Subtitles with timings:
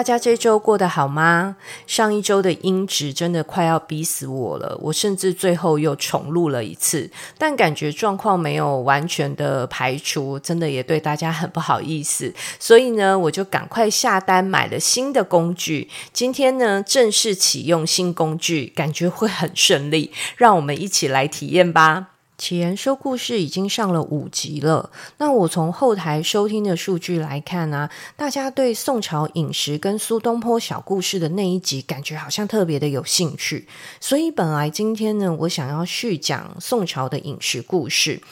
[0.00, 1.56] 大家这周过得好吗？
[1.86, 12.32] 上一周的音质真的快要逼死我了，我甚至最后又重录了一次，但感觉状况没有完全的排除，真的也对大家很不好意思。
[12.58, 22.19] 所以呢，我就赶快下单买了新的工具，今天呢正式启用新工具，感觉会很顺利，让我们一起来体验吧。
[22.40, 24.90] 前说故事已经上了五集了。
[25.18, 33.68] 那我从后台收听的数据来看啊，大家对宋朝饮食跟苏东坡小故事的那一集，感觉好像特别的有兴趣。
[34.00, 38.22] 所以本来今天呢，我想要续讲宋朝的饮食故事，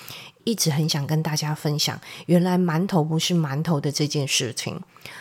[0.49, 4.81] 一直很想跟大家分享，原来馒头不是馒头的这件事情。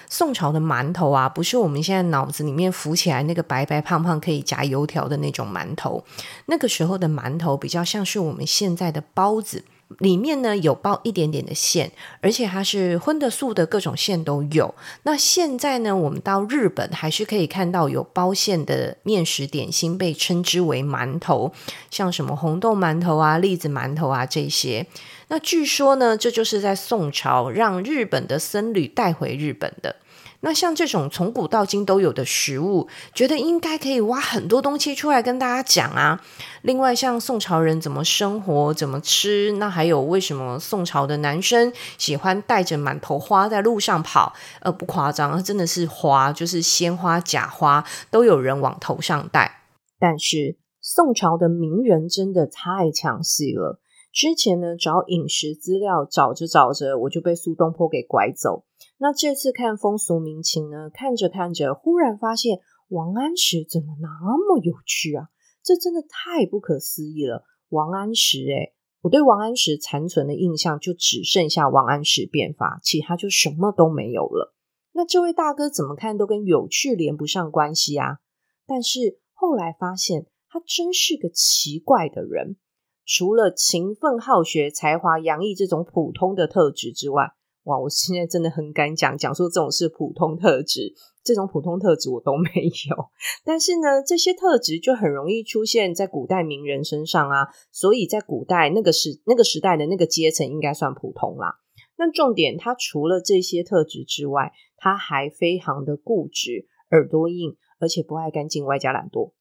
[0.10, 6.02] 宋朝的馒头啊，不是我们现在脑子里面浮起来那个白白胖胖可以夹油条的那种馒头。
[6.46, 9.66] 那个时候的馒头比较像是我们现在的包子，
[10.00, 14.76] 里面呢有包一点点的馅，而且它是荤的素的，各种馅都有。
[15.04, 21.54] 那现在呢，我们到日本还是可以看到有包馅的面食点心，被称之为馒头，
[21.90, 24.86] 像什么红豆馒头啊、栗子馒头啊这些。
[25.30, 29.96] 那据说呢，这就是在宋朝让日本的僧侣带回日本的。
[30.42, 36.22] 那像这种从古到今都有的食物，觉得应该可以挖很多东西出来跟大家讲啊。
[36.62, 44.34] 另外，像宋朝人怎么生活、怎么吃，那还有为什么宋朝的男生喜欢带着满头花在路上跑？
[44.62, 49.64] 呃，不夸张，真的是花，就是鲜花、假花都有人往头上戴。
[50.00, 53.80] 但是宋朝的名人真的太强势了。
[54.18, 58.66] 之前呢，找饮食资料，找着找着，我就被苏东坡给拐走。
[58.98, 65.28] 那这次看风俗民情呢，看着看着，忽然发现王安石怎么那么有趣啊？
[65.62, 67.44] 这真的太不可思议了！
[67.70, 74.56] 王安石，诶，我对王安石残存的印象就只剩下王安石变法，其他就什么都没有了。
[74.94, 78.18] 那这位大哥怎么看都跟有趣连不上关系啊？
[78.66, 82.58] 但是后来发现，他真是个奇怪的人。
[83.08, 87.24] 除了勤奋好学、才华洋溢这种普通的特质之外，
[87.64, 87.80] 哇！
[87.80, 92.50] 我现在真的很敢讲，讲说这种是普通特质，这种普通特质我都没
[92.90, 93.10] 有。
[93.46, 101.56] 但是呢，这些特质就很容易出现在古代名人身上啊，所以在古代那个时那个时代的那个阶层应该算普通啦。
[101.98, 109.32] 那重点，他除了这些特质之外，他还非常的固执、耳朵硬，而且不爱干净，外加懒惰。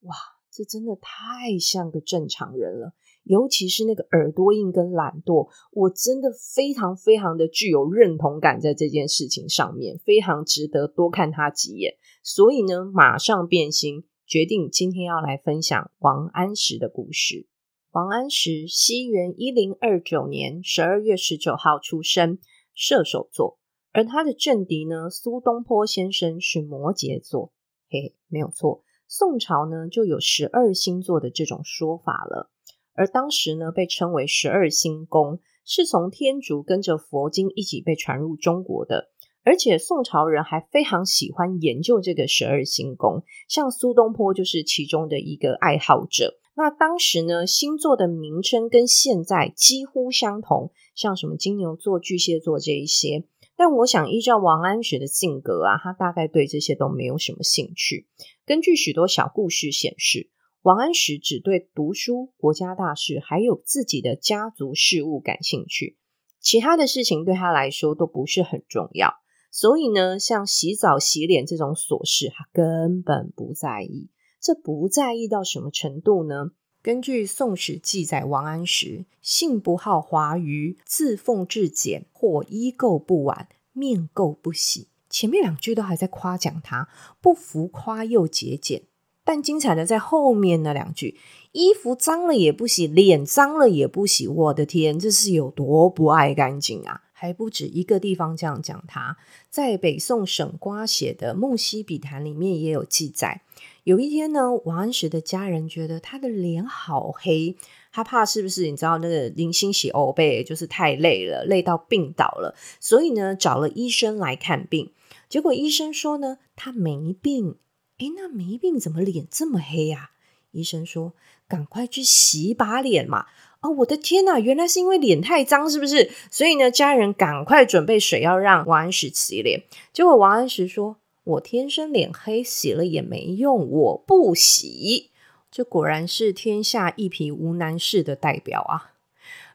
[0.00, 0.14] 哇！
[0.56, 2.94] 这真的太像个正常人了。
[3.24, 11.94] 尤其是那个耳朵硬跟懒惰，我真的非常非常的具有认同感，在这件事情上面，非常值得多看他几眼。
[12.22, 17.46] 所以呢，马上变心，决定今天要来分享王安石的故事。
[17.92, 22.38] 王安石，西元一零二九年十二月十九号出生，
[22.74, 23.58] 射手座。
[23.92, 27.52] 而他的政敌呢，苏东坡先生是摩羯座。
[27.88, 32.50] 嘿嘿，没有错，宋朝呢就有十二星座的这种说法了。
[32.94, 39.10] 而当时呢，被称为十二星宫，是从天竺跟着佛经一起被传入中国的。
[39.46, 46.38] 而且宋朝人还非常喜欢研究这个十二星宫，像苏东坡就是其中的一个爱好者。
[46.56, 53.24] 那当时呢，星座的名称跟现在几乎相同，像什么金牛座、巨蟹座这一些。
[53.56, 58.08] 但我想，依照王安石的性格啊，他大概对这些都没有什么兴趣。
[58.46, 60.30] 根据许多小故事显示，
[60.64, 65.98] 王安石只对读书、国家大事，还有自己的家族事务感兴趣，
[66.40, 69.12] 其他的事情对他来说都不是很重要。
[69.50, 74.08] 所以呢，像洗澡、洗脸这种琐事，他根本不在意。
[74.40, 76.52] 这不在意到什么程度呢？
[76.80, 84.88] 根据《宋史》记载，王安石性不好华谀，自奉至俭，或衣垢不挽，面垢不洗。
[85.10, 86.88] 前面两句都还在夸奖他，
[87.20, 88.84] 不浮夸又节俭。
[89.24, 91.16] 但精彩的在后面那两句：
[91.52, 94.28] 衣服脏了也不洗，脸脏了也不洗。
[94.28, 97.00] 我的天，这是有多不爱干净啊！
[97.12, 99.16] 还不止一个地方这样讲他，
[99.48, 103.40] 在北宋沈瓜写的《木樨笔谈》里面也有记载。
[103.84, 107.56] 有一天呢，王安石的家人觉得他的脸好黑，
[107.90, 114.92] 他怕是不是你知道那个林星洗欧背，就是太累了，累到病倒了，所以呢找了医生来看病。
[115.30, 117.56] 结果医生说呢，他没病。
[117.98, 120.10] 诶，那没病怎么脸这么黑呀？
[120.50, 121.14] 医生说
[121.48, 123.26] ：“赶快去洗把脸嘛。”
[123.60, 126.10] 哦，我的天呐，原来是因为脸太脏，是不是？
[126.30, 129.62] 所以呢，家人赶快准备水要让王安石洗脸。
[129.92, 135.10] 结果王安石说：“我天生脸黑，洗了也没用，我不洗。”
[135.50, 138.92] 这果然是天下一匹无难事的代表啊。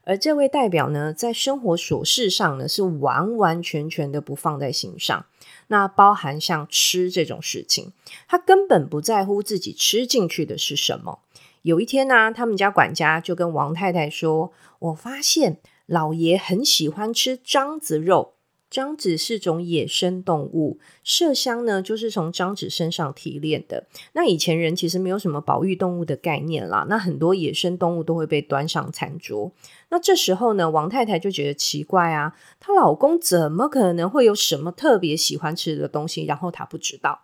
[0.04, 5.26] 而这位代表呢，在生活琐事上呢，是完完全全的不放在心上。
[5.70, 7.92] 那包含像吃这种事情，
[8.26, 11.20] 他根本不在乎自己吃进去的是什么。
[11.62, 18.34] 有一天呢、他们家管家就跟王太太说：“我发现老爷很喜欢吃獐子肉。”
[18.70, 23.86] 獐子是种野生动物，麝香呢就是从獐子身上提炼的。
[24.12, 29.52] 那以前人其实没有什么保育动物的概念啦，那很多野生动物都会被端上餐桌。
[29.88, 37.22] 那这时候呢，王太太就觉得奇怪啊，她老公怎么可能会有什么特别喜欢吃的东西，然后她不知道？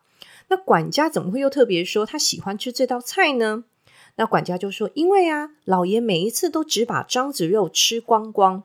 [0.49, 3.65] 那管家怎么会又特别说他喜欢吃这道菜呢？
[4.17, 8.63] 那管家就说，因为啊，老爷每一次都只把獐子肉吃光光。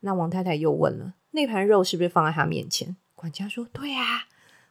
[0.00, 1.14] 那王太太又问了。
[1.34, 2.96] 那盘肉是不是放在他面前？
[3.16, 4.26] 管家说：“对啊。”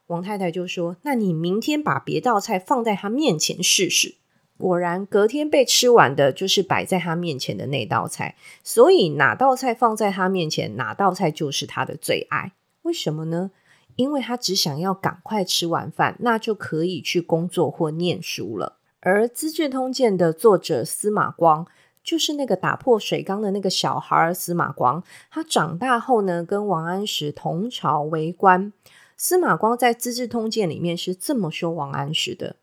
[0.07, 4.15] 王太太就说：“那你明天把别道菜放在他面前试试。”
[4.57, 8.37] 果然，隔天被吃完的就是摆在他面前的那道菜。
[8.63, 12.53] 所以，哪道菜放在他面前，哪道菜就是他的最爱。
[12.83, 13.51] 为什么呢？
[13.97, 18.77] 因为他只想要赶快吃完饭，那就可以去工作或念书了。
[19.01, 21.67] 而《资治通鉴》的作者司马光。
[22.03, 28.73] 就是那个打破水缸的那个小孩司马光，他长大后呢，跟王安石同朝为官。
[29.15, 32.57] 司马光在《资治通鉴》里面是这么说王安石的：“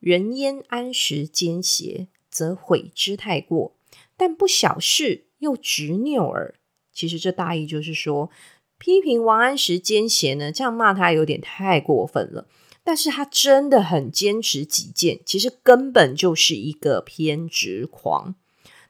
[0.00, 3.72] 人焉安石奸邪，则悔之太过；
[4.16, 6.54] 但不小事，又执拗耳。”
[6.92, 8.30] 其实这大意就是说，
[8.78, 12.46] 批评王安石奸邪呢，这样骂他有点太过分了。
[12.82, 18.34] 但是他真的很坚持己见，其实根本就是一个偏执狂。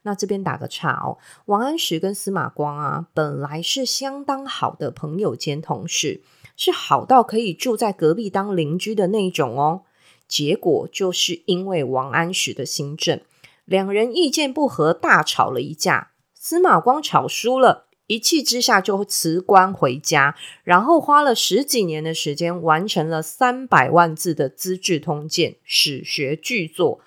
[0.02, 6.22] 那这边打个岔哦，王安石跟司马光啊，本来是相当好的朋友兼同事，
[6.56, 9.82] 是好到可以住在隔壁当邻居的那种哦。
[10.26, 13.20] 结果就是因为王安石的新政，
[13.64, 16.12] 两人意见不合，大吵了一架。
[16.34, 27.00] 司马光吵输了，一气之下就辞官回家，然后花了十几年的时间，完成了三百万字的《资治通鉴》史学巨作。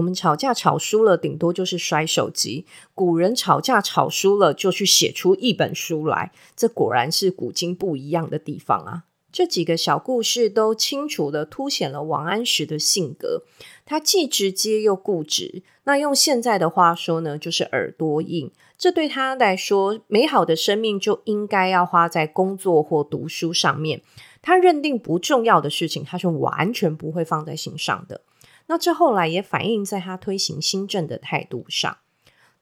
[0.00, 2.64] 我们吵架吵输了，顶多就是摔手机。
[2.94, 6.32] 古人吵架吵输了，就去写出一本书来。
[6.56, 9.04] 这果然是古今不一样的地方啊！
[9.30, 13.42] 这几个小故事都清楚地凸显了王安石的性格。
[13.84, 15.62] 他既直接又固执。
[15.84, 18.50] 那用现在的话说呢，就是耳朵硬。
[18.78, 24.00] 这对他来说，美好的生命就应该要花在工作或读书上面。
[24.40, 28.22] 他认定不重要的事情，他是完全不会放在心上的。
[28.70, 31.98] 那这后来也反映在他推行新政的态度上。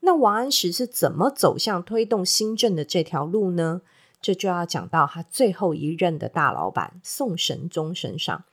[0.01, 3.83] 那王安石是怎么走向推动新政的这条路呢？
[4.23, 8.45] 这就要讲到他最后一任的大老板宋神宗身上。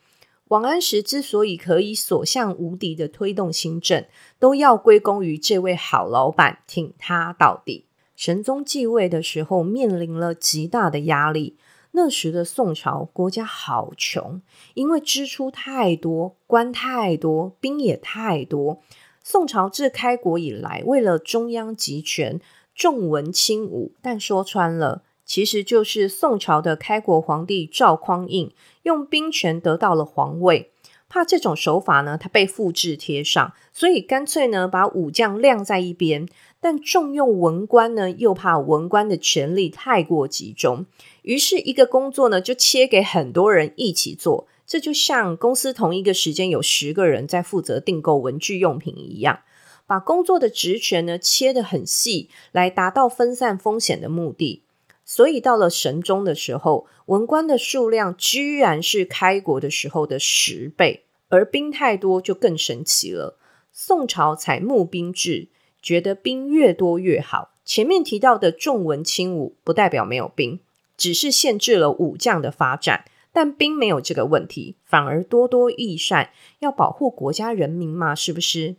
[0.50, 4.04] 王安石之所以可以所向无敌的推动新政，
[4.38, 7.86] 都要归功于这位好老板挺他到底。
[8.18, 11.56] 神宗继位的时候，面临了极大的压力。
[11.98, 14.42] 那时的宋朝国家好穷，
[14.74, 18.82] 因为支出太多，官太多，兵也太多。
[19.24, 22.42] 宋朝自开国以来，为了中央集权，
[22.76, 23.94] 重文轻武。
[24.02, 28.52] 但说穿了，其实就是宋朝的开国皇帝赵匡胤
[28.84, 30.74] 用兵权得到了皇位，
[31.08, 36.28] 怕这种手法呢，他被复制贴上，所以干脆呢，把武将晾在一边。
[36.66, 40.88] 但重用文官呢，又怕文官的权力太过集中，
[41.22, 44.48] 于是一个工作呢就切给很多人一起做。
[44.66, 49.42] 这就像公司同一个时间有十个人在负责订购文具用品一样，
[49.86, 54.64] 把工作的职权呢切得很细，来达到分散风险的目的。
[55.06, 63.38] 所以到了神宗的时候，文官的数量居然是开国的时候的十倍，而兵太多就更神奇了。
[63.72, 65.50] 宋朝采募兵制。
[65.86, 67.52] 觉得兵越多越好。
[67.64, 70.60] 前面提到的重文轻武，不代表没有兵，
[70.98, 73.06] 只是限制了武将的发展。
[73.32, 78.78] 但兵没有这个问题，反而多多益善，要保护国家人民嘛，是不是？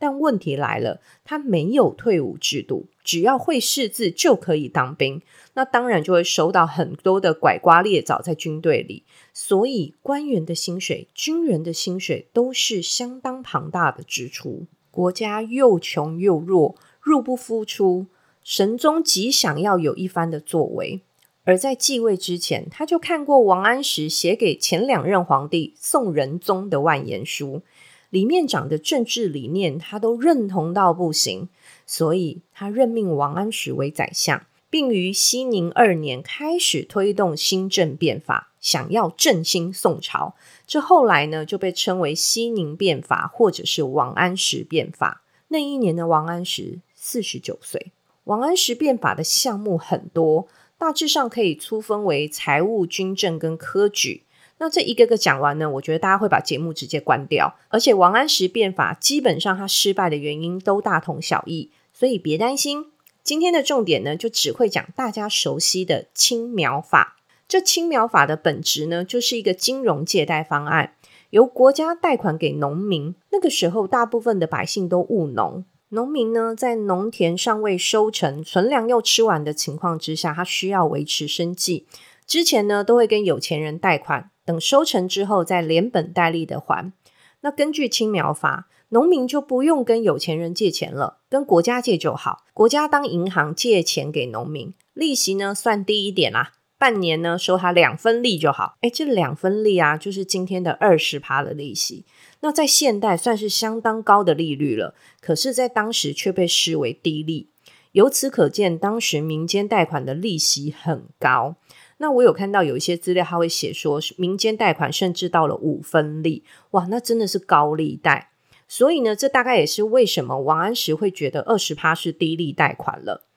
[0.00, 5.22] 但问题来了，他没有退伍制度，只要会识字就可以当兵。
[5.54, 9.04] 那当然就会收到很多的拐瓜裂枣在军队里。
[9.32, 14.66] 所以官员的薪水、军人的薪水都是相当庞大的支出。
[14.98, 18.06] 国家又穷又弱，入不敷出。
[18.42, 21.02] 神宗极想要有一番的作为，
[21.44, 27.62] 而在继位之前，他就看过王安石写给前两任皇帝宋仁宗的万言书，
[28.10, 31.48] 里面讲的政治理念，他都认同到不行。
[31.86, 40.34] 所以他任命王安石为宰相，并于熙宁二年开始推动新政变法，想要振兴宋朝。
[40.66, 45.22] 这后来呢就被称为熙宁变法，或者是王安石变法。
[45.48, 47.92] 那一年的王安石四十九岁。
[48.24, 50.46] 王安石变法的项目很多，
[50.76, 54.24] 大致上可以粗分为财务、军政跟科举。
[54.58, 57.54] 那这一个个讲完呢，我觉得大家会把节目直接关掉。
[57.68, 62.86] 而且王安石变法基本上他失败的原因都大同小异，所以别担心。
[63.22, 67.17] 今天的重点呢，就只会讲大家熟悉的青苗法。
[67.48, 70.92] 这青苗法的本质呢，就是一个金融借贷方案，
[71.30, 73.14] 由国家贷款给农民。
[73.32, 75.64] 那个时候，大部分的百姓都务农。
[75.88, 81.86] 农民呢，在农田尚未收成、存粮又吃完的情况之下，他需要维持生计。
[82.26, 86.92] 之前呢，都会跟有钱人贷款，等收成之后再连本带利的还。
[87.40, 92.44] 那根据青苗法，农民就不用跟有钱人借钱了，跟国家借就好。
[92.52, 98.76] 国家当银行借钱给农民，利息呢算低一点啦，半年呢收他两分利就好。
[98.82, 102.04] 诶，这两分利啊，就是今天的二十趴的利息。
[102.40, 107.50] 那在现代算是相当高的利率了，可是，在当时却被视为低利。
[107.92, 111.56] 由此可见，当时民间贷款的利息很高。
[111.96, 118.30] 那我有看到有一些资料，他会写说，民间贷款甚至到了五分利，哇，那真的是高利贷。
[118.68, 123.27] 所以呢，这大概也是为什么王安石会觉得二十趴是低利贷款了。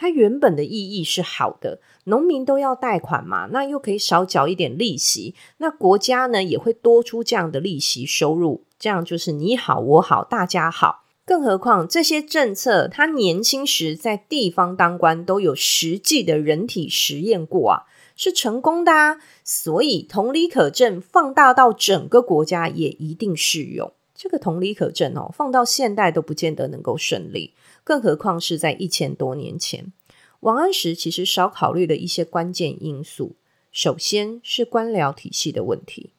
[0.00, 11.04] 它原本的意义是好的，农民都要贷款嘛，那又可以少缴一点利息，那国家呢也会多出这样的利息收入，这样就是你好我好大家好。
[11.26, 17.82] 更何况这些政策，他年轻时在地方当官都有实际的人体实验过啊，
[18.16, 23.92] 是成功的啊，所以同理可证，放大到整个国家也一定适用。
[24.22, 27.54] 这个同理可证哦，放到现代都不见得能够顺利。
[27.82, 29.94] 更何况是在一千多年前，
[30.40, 33.36] 王安石其实少考虑了一些关键因素。
[33.72, 36.10] 首先是官僚体系的问题。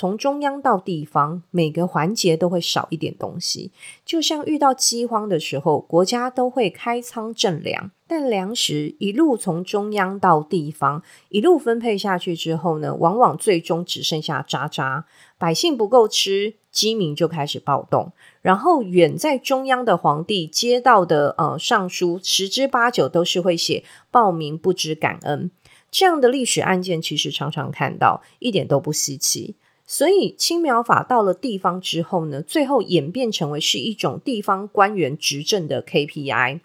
[0.00, 3.70] 从中央到地方，每个环节都会少一点东西。
[4.02, 15.04] 就像遇到饥荒的时候，国家都会开仓赈粮，但粮食一路从中央到地方，一路分配下去之后呢，往往最终只剩下渣渣，
[15.36, 18.14] 百姓不够吃，饥民就开始暴动。
[18.40, 25.50] 然后远在中央的皇帝接到的呃上书，十之八九都是会写暴民不知感恩。
[25.90, 29.56] 这样的历史案件其实常常看到，一点都不稀奇。
[29.92, 36.60] 所以青苗法到了地方之后呢，最后演变成为是一种地方官员执政的 KPI，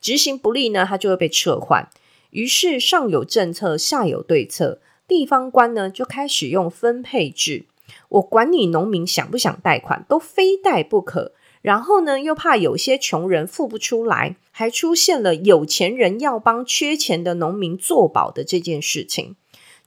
[0.00, 1.88] 执行不力呢，它就会被撤换。
[2.30, 7.64] 于是上有政策，下有对策，地方官呢就开始用分配制，
[8.10, 11.32] 我管你农民想不想贷款，都非贷不可。
[11.60, 19.34] 然后呢，又怕有些穷人付不出来，还出现了有钱人要帮缺钱的农民做保的这件事情。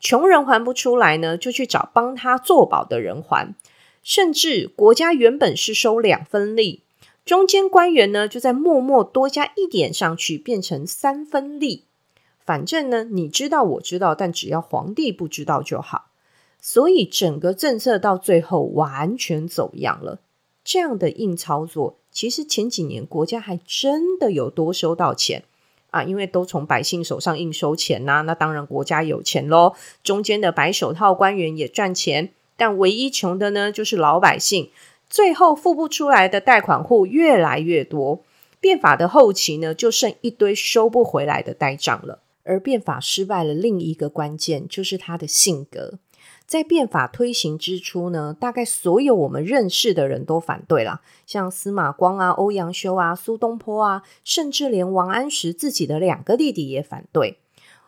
[0.01, 3.55] 穷人还不出来呢，就去找帮他做保的人还。
[4.03, 6.81] 甚至国家原本是收两分利，
[7.23, 11.85] 中间官员呢就在默默多加一点上去，变成三分利。
[12.43, 16.07] 反正呢，你知道我知道，但只要皇帝不知道就好。
[16.59, 20.19] 所以整个政策到最后完全走样了。
[20.63, 25.43] 这样的硬操作，其实前几年国家还真的有多收到钱。
[25.91, 29.73] 啊，因为都从百姓手上应收钱呐、那当然国家有钱喽。
[30.03, 34.71] 中间的白手套官员也赚钱，但唯一穷的呢，就是老百姓。
[35.09, 38.23] 最后付不出来的贷款户越来越多，
[38.61, 42.19] 变法的后期呢，就剩一堆收不回来的呆账了。
[42.43, 45.99] 而变法失败了，另一个关键就是他的性格。
[46.51, 57.37] 在变法推行之初呢，大概所有我们认识的人都反对了，像司马光啊、欧阳修啊、苏东坡啊，甚至连王安石自己的两个弟弟也反对。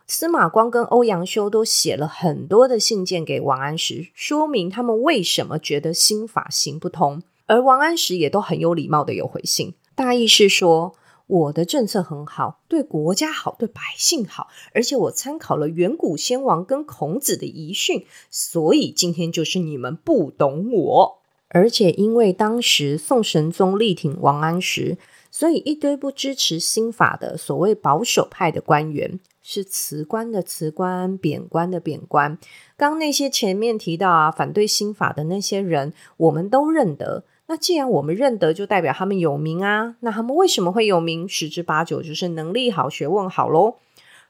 [0.08, 10.96] 司马光跟欧阳修都写了很多的信件给王安石，说明他们为什么觉得新法行不通，而王安石也都很有礼貌的有回信，大意是说。
[11.28, 21.20] 我的政策很好，对国家好，对百姓好，而且我参考了远古先王跟孔子的遗训，所以今天就是你们不懂我。
[21.48, 24.98] 而且因为当时宋神宗力挺王安石，
[25.30, 32.38] 所以一堆不支持新法的所谓保守派的官员，是辞官的辞官，贬官的贬官。
[32.76, 37.24] 刚那些前面提到啊，反对新法的那些人，我们都认得。
[37.48, 39.96] 那既然我们认得，就代表他们有名啊。
[40.00, 41.28] 那他们为什么会有名？
[41.28, 43.76] 十之八九就是能力好、学问好喽。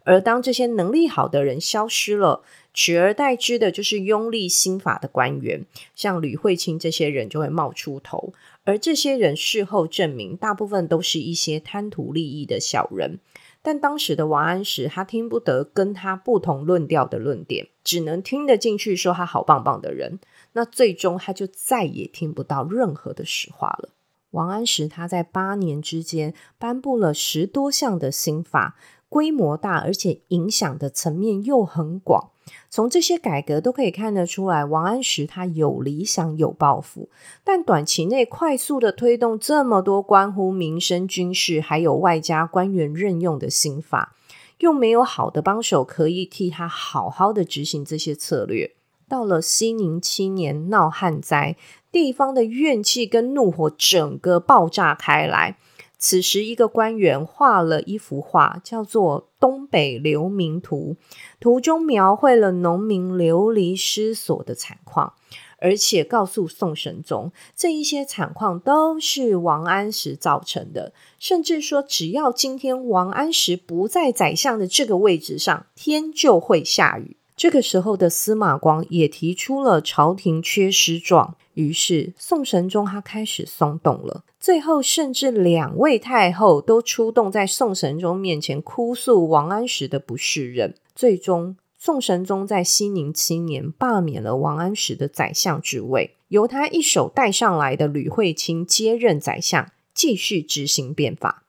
[0.06, 2.42] 而当这些能力好的人消失了，
[2.74, 5.66] 取而代之的就是拥立新法的官员，
[5.96, 8.34] 像吕惠卿这些人就会冒出头。
[8.66, 13.20] 而这些人事后证明，大部分都是一些贪图利益的小人。
[13.64, 20.20] 但当时的王安石，他听不得跟他不同论调的论点，只能听得进去说他好棒棒的人。
[20.52, 23.90] 那最终他就再也听不到任何的实话了。
[24.32, 28.76] 王安石他在八年之间颁布了十多项的新法，
[29.08, 32.33] 规模大，而且影响的层面又很广。
[32.70, 37.10] 从这些改革都可以看得出来，王安石他有理想、有抱负，
[37.44, 44.16] 但短期内快速的推动这么多关乎民生、军事，还有外加官员任用的新法，
[44.60, 48.72] 又没有好的帮手可以替他好好的执行这些策略。
[49.08, 51.56] 到了熙宁七年闹旱灾，
[51.92, 55.58] 地方的怨气跟怒火整个爆炸开来。
[56.06, 60.98] 此时，一个官员画了一幅画，叫做《东北流民图》，
[61.40, 65.14] 图中描绘了农民流离失所的惨况，
[65.60, 77.16] 而且告诉宋神宗，这一些惨况都是王安石造成的，甚至说，只要今天王安石不在宰相的这个位置上，天就会下雨。
[77.36, 81.36] 这个时候的司马光也提出了朝廷缺失状。
[81.56, 84.24] 于是，宋神宗他开始松动了。
[84.40, 90.74] 最后，甚至两位太后都出动在宋神宗面前哭诉王安石的不识任。
[90.96, 101.44] 最终，宋神宗在熙宁七年罢免了王安石的宰相职位，由他一手带上来的吕惠卿接任宰相，继续执行变法。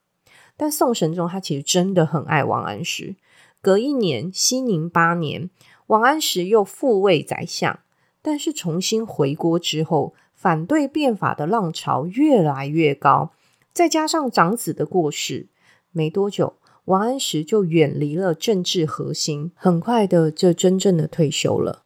[0.57, 3.17] 但宋神宗他其实真的很爱王安石。
[3.63, 5.49] 隔一年，熙宁八年，
[5.87, 7.81] 王安石又复位宰相。
[8.23, 13.33] 但是重新回国之后，反对变法的浪潮越来越高，
[13.73, 15.49] 再加上长子的过世，
[15.93, 16.55] 没多久，
[16.87, 21.83] 王安石就远离了政治核心，很快的就真正的退休了。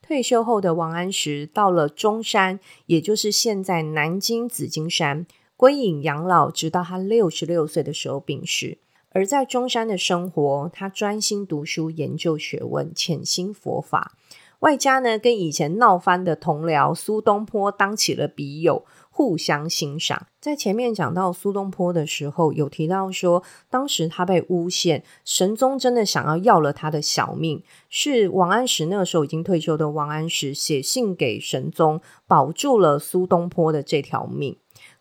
[0.00, 5.26] 退休后的王安石到了中山，也就是现在南京紫金山，
[5.58, 8.78] 归隐养老，直到他六十六岁的时候病逝。
[9.10, 14.12] 而在中山的生活，他专心读书，研究学问，潜心佛法。
[14.60, 20.26] 外加呢，跟以前闹翻的同僚苏东坡当起了笔友，互相欣赏。
[20.40, 34.56] 在前面讲到苏东坡的时候，有提到说，当时他被诬陷，神宗真的想要要了他的小命，是王安石那个时候已经退休的王安石写信给神宗，保住了苏东坡的这条命。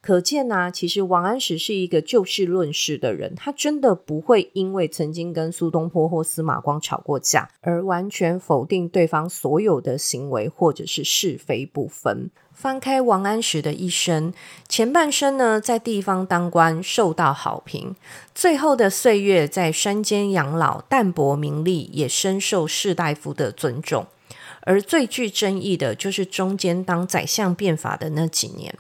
[0.05, 12.29] 可见呢、其实王安石是一个就事论事的人，他真的不会因为曾经跟苏东坡或司马光吵过架，而完全否定对方所有的行为或者是是非不分。
[12.53, 14.31] 翻开王安石的一生，
[14.69, 17.95] 前半生呢在地方当官受到好评，
[18.35, 24.05] 最后的岁月在山间养老，淡泊名利，也深受士大夫的尊重。
[24.61, 28.75] 而最具争议的就是中间当宰相变法的那几年。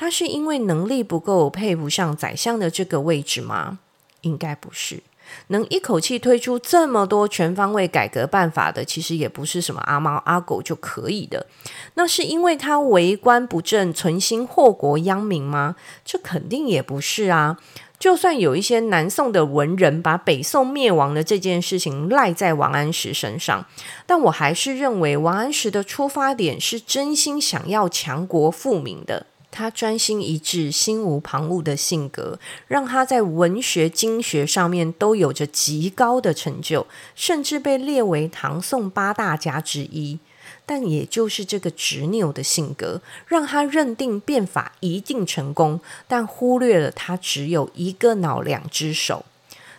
[0.00, 3.80] 他是因为能力不够，配不上宰相的这个位置吗？
[4.20, 5.02] 应该不是。
[5.48, 11.46] 能一口气推出这么多全方位改革办法的，其实也不是什么阿猫阿狗就可以的。
[11.94, 15.74] 那是因为他为官不正，存心祸国殃民吗？
[16.04, 17.58] 这肯定也不是啊。
[17.98, 23.66] 就算有一些南宋的文人把北宋灭亡的这件事情赖在王安石身上，
[24.06, 29.26] 但我还是认为王安石的出发点是真心想要强国富民的。
[29.50, 40.18] 他专心一致、心无旁骛的性格，让他在文学、经学上面都有着极高的成就，甚至被列为唐宋八大家之一。
[40.64, 49.24] 但也就是这个执拗的性格，让他认定变法一定成功，但忽略了他只有一个脑、两只手。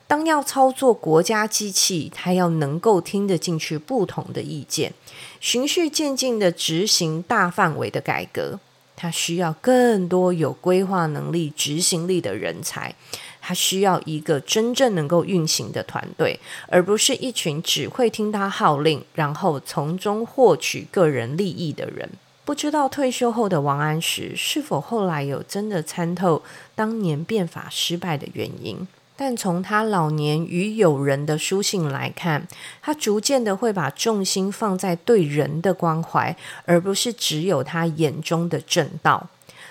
[0.08, 4.94] 当要操作国家机器，他要能够听得进去不同的意见，
[5.40, 8.60] 循序渐进地执行大范围的改革。
[9.02, 12.94] 他需要更多有规划能力、执行力的人才，
[13.40, 22.10] 他需要一个真正能够运行的团队，而不是一群只会听他号令，然后从中获取个人利益的人。
[22.44, 26.44] 不知道退休后的王安石是否后来有真的参透
[26.76, 28.86] 当年变法失败的原因？
[29.22, 32.48] 但从他老年与友人的书信来看，
[32.82, 39.28] 他逐渐的会把重心放在对人的关怀，而不是只有他眼中的正道。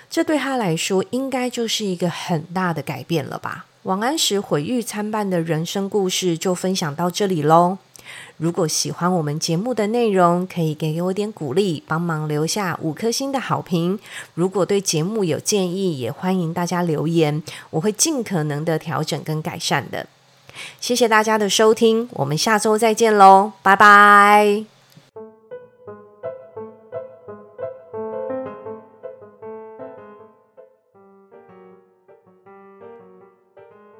[0.07, 3.65] 这对他来说，应该就是一个很大的改变了吧？
[3.83, 7.79] 王安石毁誉参半的人生故事就分享到这里喽。
[8.37, 13.99] 如果喜欢我们节目的内容，可以给我点鼓励，帮忙留下五颗星的好评。
[14.33, 20.07] 如果对节目有建议，也欢迎大家留言，我会尽可能的调整跟改善的。
[20.79, 24.78] 谢谢大家的收听，我们下周再见喽，拜拜。